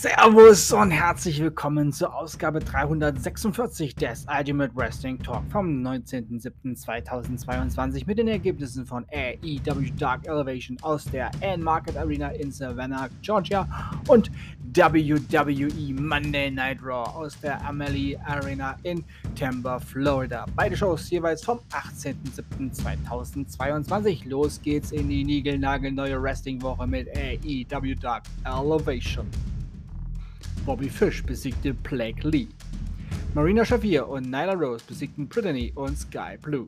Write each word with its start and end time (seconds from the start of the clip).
Servus 0.00 0.72
und 0.72 0.90
herzlich 0.92 1.42
willkommen 1.42 1.92
zur 1.92 2.14
Ausgabe 2.14 2.60
346 2.60 3.94
des 3.94 4.24
Ultimate 4.34 4.74
Wrestling 4.74 5.18
Talk 5.18 5.42
vom 5.52 5.82
19.07.2022 5.82 8.06
mit 8.06 8.16
den 8.16 8.28
Ergebnissen 8.28 8.86
von 8.86 9.04
AEW 9.12 9.90
Dark 9.98 10.26
Elevation 10.26 10.78
aus 10.80 11.04
der 11.04 11.30
Ann 11.42 11.60
Market 11.60 11.98
Arena 11.98 12.30
in 12.30 12.50
Savannah, 12.50 13.10
Georgia 13.20 13.68
und 14.08 14.30
WWE 14.74 16.00
Monday 16.00 16.50
Night 16.50 16.78
Raw 16.82 17.10
aus 17.10 17.38
der 17.38 17.62
Amelie 17.62 18.16
Arena 18.24 18.78
in 18.84 19.04
Tampa, 19.38 19.78
Florida. 19.80 20.46
Beide 20.56 20.78
Shows 20.78 21.10
jeweils 21.10 21.44
vom 21.44 21.60
18.07.2022. 21.72 24.26
Los 24.26 24.62
geht's 24.62 24.92
in 24.92 25.10
die 25.10 25.24
niegelnagelneue 25.24 26.22
Wrestling-Woche 26.22 26.86
mit 26.86 27.06
AEW 27.14 27.96
Dark 28.00 28.22
Elevation. 28.46 29.28
Bobby 30.66 30.88
Fish 30.88 31.22
besiegte 31.22 31.72
Blake 31.72 32.28
Lee. 32.28 32.48
Marina 33.34 33.64
Shafir 33.64 34.08
und 34.08 34.24
Nyla 34.30 34.54
Rose 34.54 34.84
besiegten 34.86 35.26
Brittany 35.26 35.72
und 35.74 35.96
Sky 35.96 36.36
Blue. 36.40 36.66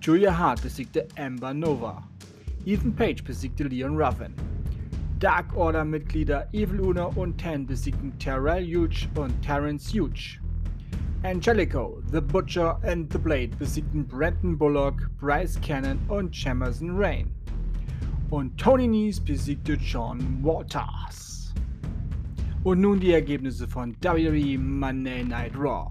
Julia 0.00 0.36
Hart 0.36 0.62
besiegte 0.62 1.08
Amber 1.18 1.52
Nova. 1.52 2.02
Ethan 2.64 2.94
Page 2.94 3.24
besiegte 3.24 3.64
Leon 3.64 3.96
Ruffin. 3.96 4.32
Dark 5.18 5.54
Order 5.56 5.84
Mitglieder 5.84 6.48
Evil 6.52 6.80
Uno 6.80 7.12
und 7.16 7.36
Ten 7.38 7.66
besiegten 7.66 8.16
Terrell 8.18 8.64
Huge 8.64 9.08
und 9.16 9.32
Terrence 9.42 9.92
Huge. 9.92 10.40
Angelico, 11.22 12.02
The 12.12 12.20
Butcher 12.20 12.78
and 12.82 13.12
The 13.12 13.18
Blade 13.18 13.50
besiegten 13.58 14.06
Brandon 14.06 14.56
Bullock, 14.56 15.10
Bryce 15.18 15.60
Cannon 15.60 15.98
und 16.08 16.34
Jamerson 16.34 16.96
Rain. 16.96 17.30
Und 18.30 18.56
Tony 18.56 18.86
Nese 18.86 19.20
besiegte 19.20 19.74
John 19.74 20.42
Waters. 20.42 21.39
Und 22.62 22.82
nun 22.82 23.00
die 23.00 23.12
Ergebnisse 23.12 23.66
von 23.66 23.96
WWE 24.02 24.58
Monday 24.58 25.24
Night 25.24 25.56
Raw. 25.56 25.90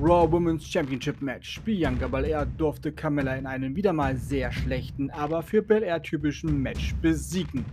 Raw 0.00 0.30
Women's 0.30 0.64
Championship 0.64 1.20
Match. 1.20 1.60
Bianca 1.62 2.06
Belair 2.06 2.46
durfte 2.46 2.92
Carmella 2.92 3.34
in 3.34 3.44
einem 3.44 3.74
wieder 3.74 3.92
mal 3.92 4.16
sehr 4.16 4.52
schlechten, 4.52 5.10
aber 5.10 5.42
für 5.42 5.62
Belair 5.62 6.00
typischen 6.00 6.62
Match 6.62 6.94
besiegen. 7.02 7.64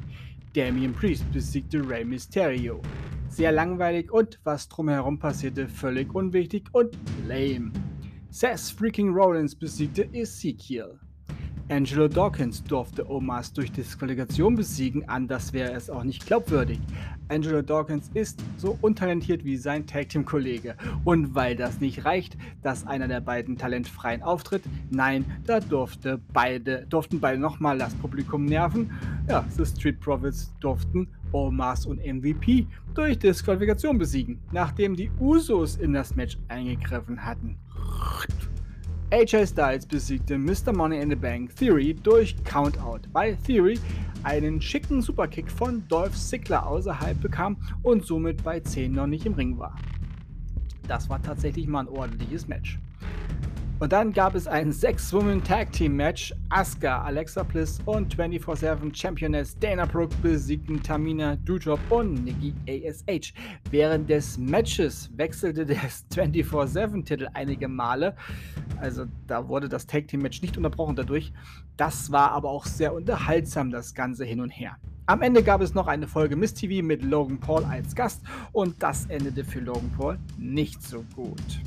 Damian 0.55 0.93
Priest 0.93 1.31
besiegte 1.31 1.87
Rey 1.87 2.03
Mysterio. 2.03 2.81
Sehr 3.29 3.51
langweilig 3.51 4.11
und 4.11 4.39
was 4.43 4.67
drumherum 4.67 5.19
passierte, 5.19 5.67
völlig 5.67 6.15
unwichtig 6.15 6.63
und 6.71 6.97
lame. 7.27 7.71
Seth 8.31 8.73
Freaking 8.75 9.13
Rollins 9.13 9.53
besiegte 9.53 10.11
Ezekiel. 10.11 10.99
Angelo 11.69 12.09
Dawkins 12.09 12.61
durfte 12.61 13.09
Omas 13.09 13.53
durch 13.53 13.71
Disqualifikation 13.71 14.55
besiegen, 14.55 15.07
anders 15.07 15.53
wäre 15.53 15.71
es 15.71 15.89
auch 15.89 16.03
nicht 16.03 16.25
glaubwürdig. 16.25 16.79
Angelo 17.29 17.61
Dawkins 17.61 18.11
ist 18.13 18.43
so 18.57 18.77
untalentiert 18.81 19.45
wie 19.45 19.55
sein 19.55 19.87
Tag 19.87 20.09
Team 20.09 20.25
Kollege. 20.25 20.75
Und 21.05 21.35
weil 21.35 21.55
das 21.55 21.79
nicht 21.79 22.03
reicht, 22.03 22.37
dass 22.61 22.85
einer 22.85 23.07
der 23.07 23.21
beiden 23.21 23.57
talentfreien 23.57 24.21
auftritt, 24.23 24.63
nein, 24.91 25.23
da 25.45 25.61
durfte 25.61 26.19
beide, 26.33 26.85
durften 26.89 27.21
beide 27.21 27.39
nochmal 27.39 27.77
das 27.77 27.95
Publikum 27.95 28.45
nerven. 28.45 28.91
Ja, 29.29 29.45
The 29.57 29.65
Street 29.65 30.01
Profits 30.01 30.53
durften 30.59 31.07
Omas 31.31 31.85
und 31.85 32.05
MVP 32.05 32.67
durch 32.93 33.17
Disqualifikation 33.17 33.97
besiegen, 33.97 34.39
nachdem 34.51 34.95
die 34.95 35.09
Usos 35.19 35.77
in 35.77 35.93
das 35.93 36.15
Match 36.15 36.37
eingegriffen 36.49 37.25
hatten. 37.25 37.57
AJ 39.13 39.45
Styles 39.45 39.85
besiegte 39.85 40.39
Mr. 40.39 40.73
Money 40.73 40.99
in 40.99 41.07
the 41.07 41.15
Bank 41.15 41.55
Theory 41.55 41.93
durch 41.93 42.35
Countout, 42.45 43.01
weil 43.11 43.35
Theory 43.35 43.79
einen 44.23 44.59
schicken 44.59 45.03
Superkick 45.03 45.51
von 45.51 45.87
Dolph 45.87 46.17
Ziggler 46.17 46.65
außerhalb 46.65 47.21
bekam 47.21 47.55
und 47.83 48.07
somit 48.07 48.43
bei 48.43 48.59
10 48.59 48.91
noch 48.91 49.05
nicht 49.05 49.27
im 49.27 49.35
Ring 49.35 49.59
war. 49.59 49.75
Das 50.87 51.09
war 51.09 51.21
tatsächlich 51.21 51.67
mal 51.67 51.81
ein 51.81 51.89
ordentliches 51.89 52.47
Match. 52.47 52.79
Und 53.83 53.91
dann 53.91 54.13
gab 54.13 54.33
es 54.33 54.47
ein 54.47 54.71
Six-Women-Tag-Team-Match. 54.71 56.33
Asuka, 56.47 57.01
Alexa 57.01 57.43
Bliss 57.43 57.81
und 57.83 58.15
24-7 58.15 58.95
Championess 58.95 59.59
Dana 59.59 59.85
Brooke 59.85 60.15
besiegten 60.21 60.81
Tamina 60.81 61.35
Dudrop 61.35 61.81
und 61.89 62.23
Nikki 62.23 62.53
ASH. 62.65 63.33
Während 63.71 64.09
des 64.09 64.37
Matches 64.37 65.09
wechselte 65.17 65.65
der 65.65 65.81
24-7-Titel 66.15 67.27
einige 67.33 67.67
Male. 67.67 68.15
Also 68.79 69.03
da 69.27 69.49
wurde 69.49 69.67
das 69.67 69.85
Tag-Team-Match 69.85 70.41
nicht 70.41 70.55
unterbrochen 70.55 70.95
dadurch. 70.95 71.33
Das 71.75 72.09
war 72.09 72.31
aber 72.31 72.51
auch 72.51 72.65
sehr 72.65 72.93
unterhaltsam, 72.93 73.69
das 73.69 73.93
Ganze 73.93 74.23
hin 74.23 74.39
und 74.39 74.51
her. 74.51 74.77
Am 75.07 75.21
Ende 75.21 75.43
gab 75.43 75.59
es 75.59 75.73
noch 75.73 75.87
eine 75.87 76.07
Folge 76.07 76.37
Miss 76.37 76.53
TV 76.53 76.87
mit 76.87 77.03
Logan 77.03 77.37
Paul 77.37 77.65
als 77.65 77.93
Gast 77.93 78.21
und 78.53 78.81
das 78.81 79.07
endete 79.07 79.43
für 79.43 79.59
Logan 79.59 79.91
Paul 79.97 80.17
nicht 80.37 80.81
so 80.81 81.03
gut. 81.13 81.61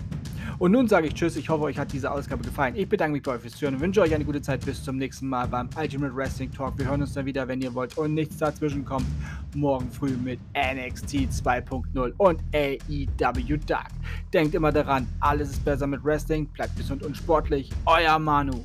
Und 0.58 0.72
nun 0.72 0.88
sage 0.88 1.08
ich 1.08 1.14
Tschüss. 1.14 1.36
Ich 1.36 1.48
hoffe, 1.50 1.64
euch 1.64 1.78
hat 1.78 1.92
diese 1.92 2.10
Ausgabe 2.10 2.42
gefallen. 2.42 2.74
Ich 2.76 2.88
bedanke 2.88 3.12
mich 3.12 3.22
bei 3.22 3.32
euch 3.32 3.42
fürs 3.42 3.54
Zuhören 3.54 3.74
und 3.74 3.80
wünsche 3.80 4.00
euch 4.00 4.14
eine 4.14 4.24
gute 4.24 4.40
Zeit. 4.40 4.64
Bis 4.64 4.82
zum 4.82 4.96
nächsten 4.96 5.28
Mal 5.28 5.46
beim 5.46 5.68
Ultimate 5.78 6.14
Wrestling 6.16 6.50
Talk. 6.50 6.78
Wir 6.78 6.86
hören 6.86 7.02
uns 7.02 7.12
dann 7.12 7.26
wieder, 7.26 7.46
wenn 7.46 7.60
ihr 7.60 7.74
wollt 7.74 7.96
und 7.98 8.14
nichts 8.14 8.38
dazwischen 8.38 8.84
kommt. 8.84 9.06
Morgen 9.54 9.90
früh 9.90 10.16
mit 10.16 10.40
NXT 10.54 11.28
2.0 11.30 12.12
und 12.16 12.40
AEW 12.54 13.56
Dark. 13.66 13.90
Denkt 14.32 14.54
immer 14.54 14.72
daran, 14.72 15.06
alles 15.20 15.50
ist 15.50 15.64
besser 15.64 15.86
mit 15.86 16.02
Wrestling. 16.04 16.46
Bleibt 16.46 16.76
gesund 16.76 17.02
und 17.02 17.16
sportlich. 17.16 17.70
Euer 17.84 18.18
Manu. 18.18 18.64